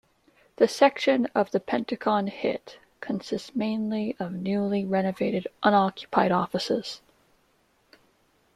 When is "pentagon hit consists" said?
1.59-3.55